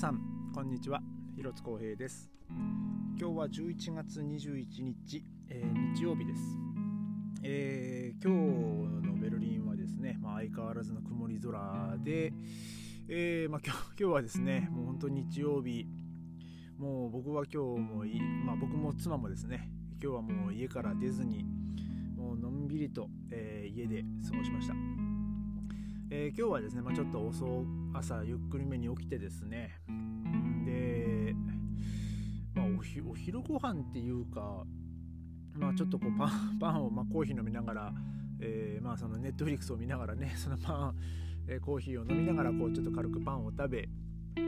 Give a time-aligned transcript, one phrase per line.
[0.00, 0.18] さん
[0.54, 1.02] こんにちは。
[1.36, 2.30] 広津光平です。
[3.20, 6.40] 今日は11月21日、えー、日曜日です、
[7.42, 8.32] えー、今
[9.02, 12.32] 日のベルリンはですね、まあ、相変わらずの曇り空で、
[13.10, 15.86] えーまあ、今日今日はですねもう本当に日曜日。
[16.78, 19.68] もう僕は今日もい、まあ、僕も妻もですね
[20.02, 21.44] 今日はもう家から出ずに
[22.16, 24.74] もうのんびりと、えー、家で過ごしました。
[26.10, 29.72] えー、今日はですね、まあ、ちょっと遅朝ゆっくりめに起きてですね。
[30.64, 31.34] で、
[32.54, 34.64] まあ、おひお昼ご飯っていうか、
[35.54, 37.94] まあ、ちょっとこうパン パンを、まあ、コーヒー飲みながら、
[38.40, 40.94] えー、まあそのネットフリックスを見ながらね そのパン、
[41.48, 43.88] えー、コーヒーを飲みながらこうちょっと軽くパンを食べ、
[44.36, 44.40] う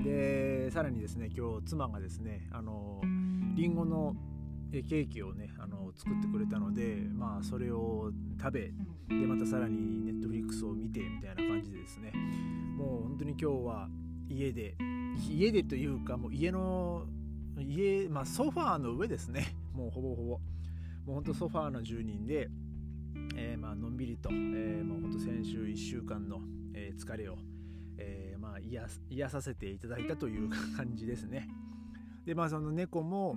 [0.00, 3.00] ん、でさらにですね今日妻がですねあの
[3.54, 4.14] リンゴの
[4.70, 8.60] ケーキをねあの作ってくれたのでまあそれを食べ
[9.08, 12.12] でまたさらにネットフリックスを見てみたいな感じでですね。
[12.76, 13.88] もう本当に今日は
[14.28, 14.76] 家で
[15.30, 17.06] 家でというかもう家の
[17.58, 19.54] 家、まあ、ソファーの上ですね。
[19.72, 20.22] もうほぼほぼ。
[20.30, 20.40] も
[21.08, 22.48] うほんとソファーの住人で、
[23.36, 26.40] えー、まあのんびりと、えー、もうほんと先週1週間の、
[26.74, 27.36] 疲れを、
[27.98, 31.48] えー、まあ癒癒させていただいたという感じですね。
[32.26, 33.36] でまあその猫も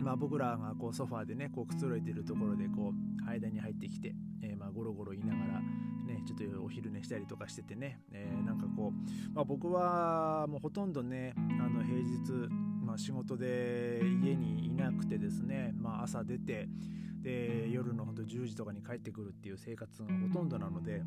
[0.00, 12.48] まあ、僕らがこうソファーでねこうくつろいでるところでこう間に入ってきて、えー、まあゴロゴロ言いながら、ね、ちょっとお昼寝したりとかしててね、えー、なんかこう、まあ、僕はもうほとんどねあの平日、
[12.82, 16.68] まあ、仕事で家にいなくてですね、まあ、朝出て
[17.22, 21.02] で夜のほんと10時とかに帰ってくるっていう生活がほとんどなので、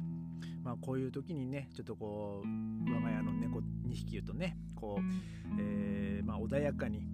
[0.63, 5.01] まあ、こういう時にねちょっとこう我が家の猫2匹とねこう、
[5.59, 7.07] えーまあ、穏やかに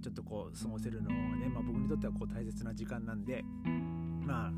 [0.00, 3.44] ちょっとこう過ごせるのはね、まあ、僕にとってはこう大切な時間なんで
[4.24, 4.52] まあ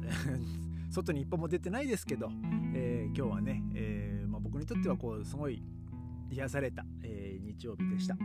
[0.90, 2.30] 外に一歩も出てないですけど、
[2.74, 5.62] えー、今日はね、えー、まあ、僕にとってはこうすごい
[6.30, 8.16] 癒された、えー、日曜日でした。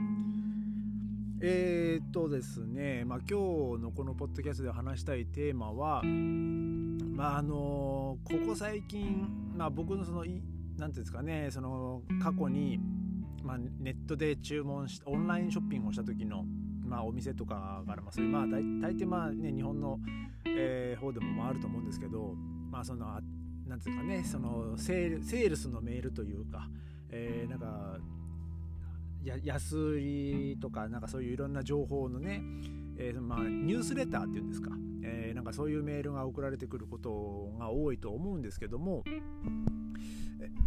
[1.39, 10.41] えー、っとですね、まあ、今日のこのポッドキャストで話したいテーマは、まああのここ最近、まあ、僕のその何て
[10.77, 12.79] 言うんですかねその過去に、
[13.43, 16.45] まあ、ネットで注文しオンラインショッピングをした時の
[16.87, 19.99] まあ、お店とかから、まあ、それまあ大抵まあね日本の、
[20.45, 22.33] えー、方でもまあると思うんですけど
[22.71, 23.05] まあその
[23.67, 26.69] なんていうかねそのセールセールスのメールというか、
[27.09, 27.99] えー、なんか
[29.27, 32.41] や安売りとかなんかそういういろんな情報のね、
[32.97, 34.71] えー、まあ、ニュースレターっていうんですか、
[35.03, 39.03] えー、なんかそういうメールが送られてくることが多いと思うんですけども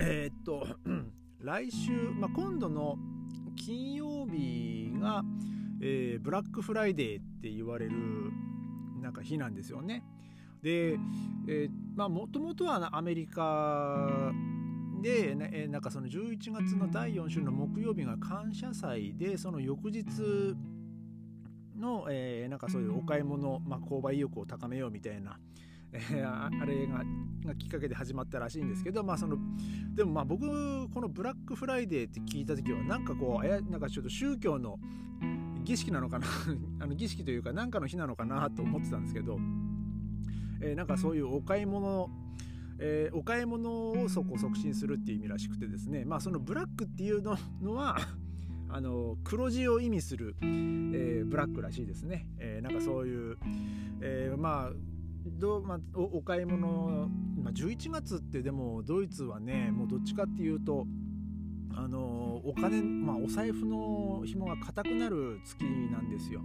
[0.00, 0.66] えー、っと
[1.40, 2.98] 来週、まあ、今度の
[3.56, 5.22] 金曜日が、
[5.80, 7.92] えー、ブラックフライデーって言われる
[9.00, 10.04] なんか日なんですよね。
[10.62, 10.98] で、
[11.96, 14.32] まあもともとはアメリカ
[15.00, 20.04] で、ね、なんかその11月の第4週の木曜日が感謝祭でその翌日
[21.76, 25.38] の、えー、なんかそういうお買い物、まあ、購買意欲を高めようみたいな、
[25.92, 27.04] あれが
[27.44, 29.38] がきっかけで始まったらしいんですけど、まあ、その
[29.94, 34.78] でもまあ僕このブラックフライデーって聞いた時はなんかこうなんかちょっと宗教の
[35.64, 36.26] 儀式なのかな？
[36.80, 39.38] あの儀式というか何かの日なのかなと思ってたんですけど、
[40.60, 42.10] えー、なんかそういうお買い物
[42.82, 47.36] えー、お買い物をそこ促進するっていう意味らしくてですねまあそのブラックっていうの
[47.74, 47.98] は
[48.70, 53.36] あの黒字を意味する、えー、ブラックらしいですね、えー、なんかそういう、
[54.00, 54.72] えー、まあ
[55.26, 57.08] どうまあ、おお買い物、
[57.42, 60.86] まあ、11月ってでもドイツはねもうどっちかっていうと
[61.74, 66.42] あのお金、まあ、お財布の紐が硬くなる月なんですよ。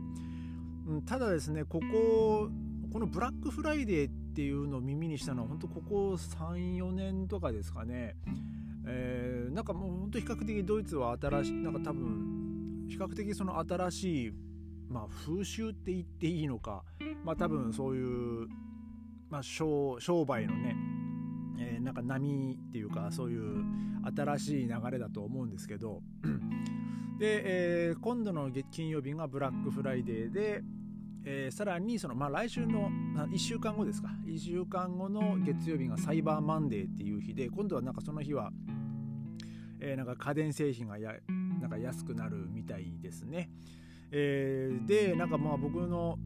[1.05, 2.49] ただですねここ
[2.93, 8.15] このブラックフライデーっていうのを耳にしたのは本当ここ34年とかですかね、
[8.85, 14.31] えー、なんかもう本当比較的ドイツは新しいなんか多分比較的その新しい、
[14.89, 16.83] まあ、風習って言っていいのか
[17.23, 18.47] まあ多分そういう、
[19.29, 20.94] まあ、商売のね
[21.57, 23.63] えー、なんか波っていうかそういう
[24.15, 26.01] 新しい流れだと思うんですけど
[27.19, 30.61] で、えー、今度の金曜日がブラックフライデーで、
[31.23, 38.51] えー、さらにその、まあ、来週の1週間後ですか1週間後の月曜日がサイバーマンデーっていう日で今度はなんかその日は、
[39.79, 41.13] えー、なんか家電製品がや
[41.61, 43.49] なんか安くなるみたいですね。
[44.11, 46.19] えー、でなんかまあ僕の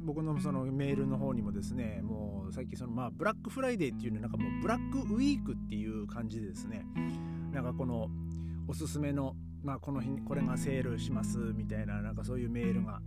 [0.00, 6.84] 僕のそのメールの方にもですねもうさっきそのまあブラックフライデーっていうのなんかもうブラックウィークっていう感じでですね
[7.52, 8.08] なんかこの
[8.68, 13.00] おすすめのまあこの日これがセールしますみたいななんかそういうメールが、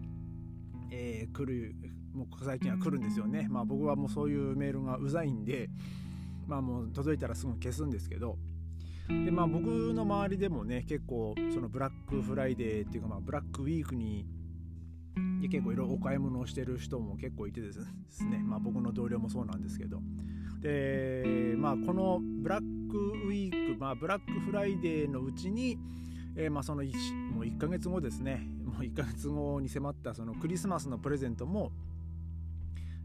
[0.91, 1.75] えー、来る
[2.13, 3.47] もう最近は来るんですよね。
[3.49, 5.69] まあ僕はもうそういうメールがうざいんで
[6.47, 8.37] まあもう届いたらすぐ消すんですけど
[9.07, 14.40] でまあ僕の周りでもね結構そのブラックフライデーっていうかまあブラックウィークにで
[15.51, 17.79] 結構いろいろお買い物をしてる人も結構いてです
[18.23, 19.99] ね、まあ、僕の同僚もそうなんですけど。
[20.61, 25.79] でまあこのブラックウィーク、まあ、ブラックフライデーのうちに、
[26.35, 26.93] えー、まあその 1,
[27.33, 28.47] もう1ヶ月後ですね。
[28.63, 31.71] もう1ヶ月後に迫ったそのクリスマスのプレゼントも、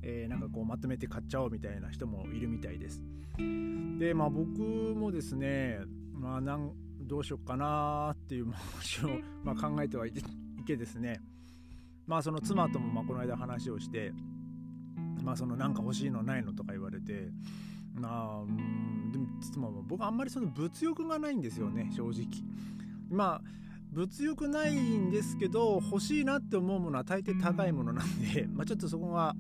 [0.03, 3.03] えー、なんかこうまとめて買っちゃおうみたいな人もいるみたいです。
[3.99, 4.61] でまあ僕
[4.95, 5.81] もですね
[6.13, 9.09] まあなんどうしようかなっていう話を、
[9.43, 11.21] まあ、考えてはいてですね
[12.07, 14.13] まあその妻ともまあこの間話をして
[15.23, 17.29] まあそのなんか欲しいのないのとか言われて
[17.95, 22.27] まあうんでも妻も僕あんまりその物欲がないんですよね正直。
[23.11, 29.35] まあ物欲ないんですけど欲しいなって思うものは大抵高いものなんで、まあ、ちょっとそこが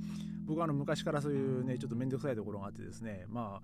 [0.46, 3.60] 僕はあの昔からそういうねちょっと面倒くさいところがあってですねま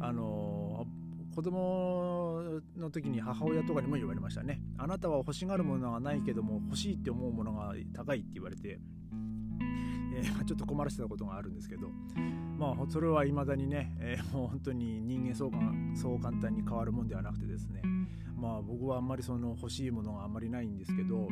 [0.00, 0.86] ああの
[1.34, 4.60] 子供の時に母親とかにも言われましたね。
[4.76, 8.78] あなたは欲しがるものはないけども欲しいって思うものが高いって言われて、
[10.14, 11.88] えー、ちょっと困らせたことがあるんですけど。
[12.58, 15.58] まあそれはいまだにね、えー、もう本当に人間そうか
[15.94, 17.82] そう簡単に変わるもんではなくてですね。
[18.36, 21.28] まあ僕はあんまりその欲しいものがあんまりないんですけど。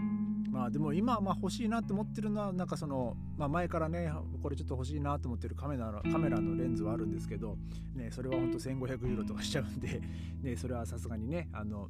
[0.50, 7.56] まあでも今まあ欲しいなって思ってるのはなんかその、まあ、前からねこれちょっと欲しいなと思ってるカメラカメラのレンズはあるんですけど、
[7.94, 10.00] ね、それは本当1500ユーロとかしちゃうんで、
[10.42, 11.88] ね、それはさすがにねあの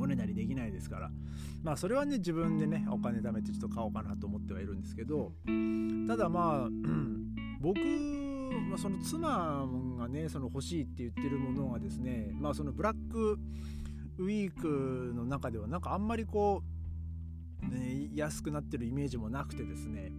[0.00, 1.10] おねだりできないですから。
[1.62, 5.32] まあそれはね自分でねお金貯めてちょっと買おうかなと思ってはいるんですけど
[6.06, 6.68] ただまあ、
[7.60, 7.80] 僕
[8.68, 9.66] まあ、その妻
[9.98, 13.38] がねその欲しいって言ってるものがですねまあそのブラック
[14.18, 16.77] ウィークの中ではなんかあんまりこう、
[17.62, 20.12] ね、安くなってるイメージもなくてですね、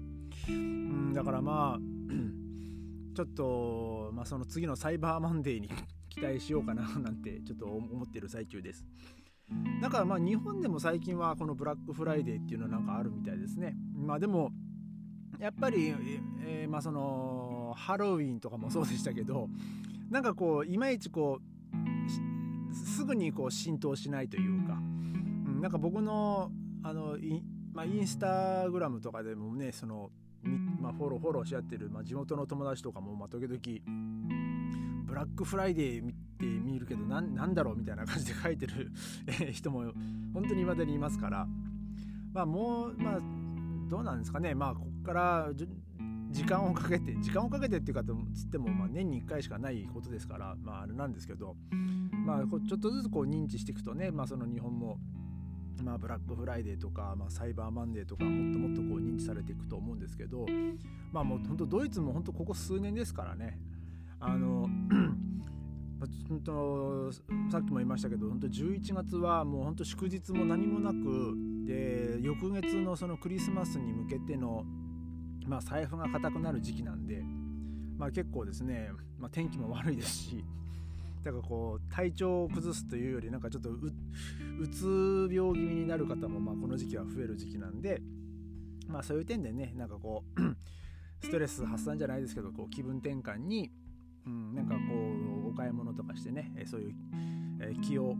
[0.47, 1.79] うん、だからまあ
[3.15, 5.69] ちょっと、まあ、その次のサイバーマンデーに
[6.09, 8.85] 期待しようかな なんてちょっと思ってる最中です。
[9.81, 13.75] だからまあ日本でも最近はこのブラックフライデーっていうのなんかあるみたいですね。
[13.95, 14.51] まあでも
[15.39, 15.87] やっぱり、
[16.45, 19.49] えー、まあそのハロウィンとかもそうでしたけど
[20.11, 26.51] なんかこういまいちこうすぐにこう浸透しないというか、うん、なんか僕の
[26.83, 27.41] あのイ,、
[27.73, 30.11] まあ、インスタグラムとかでもねその、
[30.79, 33.59] まあ、フォローフォローし合ってる、まあ、地元の友達とかも、まあ、時々
[35.05, 36.07] ブラックフライデーっ
[36.39, 38.91] て見るけどなんだろうみたいな感じで書いてる
[39.51, 39.91] 人も
[40.33, 41.47] 本当に未だにいますから。
[42.31, 43.19] まあもうまあ
[43.89, 44.53] どうなんですかね。
[44.53, 45.49] まあここから
[46.29, 51.55] 時間をかけて時間をかけてっていうかとつってもまあ年に1回しかないことですからまああれなんですけど。
[52.25, 54.99] まあちょっとずつこう認知していくとねまあその日本も
[55.83, 60.45] まあ、ブラックフライデーとか、まあ、サイバーマンデーとかもっともっとこう認知されていくと思うんですけど
[61.11, 63.59] まあもう本当ドイツも本当ここ数年ですからね。
[64.19, 64.69] あの
[66.29, 71.35] 本当さっきも言いましたけど本当11月はもう本当祝日も何もなく
[71.65, 74.63] で翌月のそのクリスマスに向けての、
[75.45, 77.21] まあ、財布が硬くなる時期なんで、
[77.97, 80.45] まあ、結構ですね、まあ、天気も悪いですし
[81.23, 88.01] だからこう体調を崩すというよりなんかちょっとうつ病気味になる方もまあこの時期は増える時期なんで、
[88.87, 90.41] まあ、そういう点でねなんかこう
[91.25, 93.69] ストレス発散じゃないですけどこう気分転換に、
[94.25, 94.79] うん、なんかこ
[95.45, 96.93] うお買い物とかしてねそういう、
[97.61, 98.15] え気を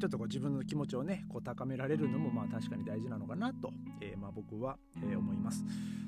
[0.00, 5.64] ちょっとこう自分の気持ちをねこう高められるのもまあ確かに大事なのかなと、えー、まあ僕は、え、思います。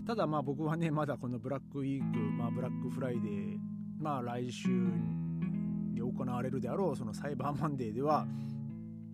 [0.07, 3.59] ただまあ僕はねまだこのブラックウィーク、まあ、ブラックフライデー
[3.99, 4.69] まあ来週
[6.01, 8.27] に行われるであろうそのサイバーマンデーでは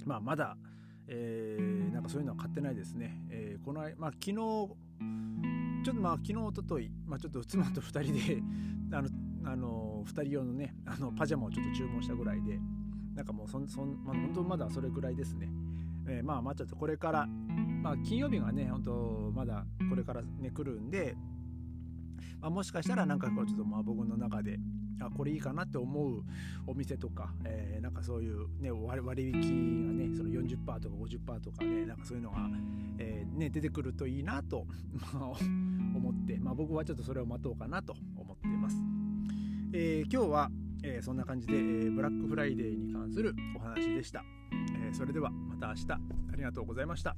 [0.05, 0.57] まあまだ、
[1.09, 8.13] えー、なんかそういうのは買ってないですね、えー、このまあ昨日ちょっとまあ昨日おととい、まあ、ちょっと妻と2人
[8.91, 9.09] であの
[9.45, 12.59] あの2人用のねあのパジャマをちょっと注文したぐらいで
[13.15, 15.49] なんかもうそんそん、まあ、本当まだそれぐらいですね。
[16.09, 21.17] えー、まあまあちょっとこれから、まあ、金曜日がね本当まだこれからね来るんで、
[22.41, 24.59] まあ、もしかしたらなんかこうちょっとまあ僕の中で
[25.01, 26.23] あこれいいかなって思う
[26.67, 32.39] お店とか、えー、なんかそういう、ね、割引がねその40%とか50%とかねなんかそういうのが、
[32.99, 34.67] えー、ね、出てくるといいなと
[35.95, 38.77] 思って、まあ、僕はちょっとそれを待とうかなと思っています。
[39.73, 40.51] えー、今日は
[40.83, 44.23] えー、そんな感じで、えー、ブラックフライデーに関するお話でした、
[44.53, 46.17] えー、それではまた明日。
[46.37, 47.17] ありがとうございました。